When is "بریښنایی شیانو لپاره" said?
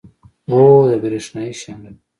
1.01-1.99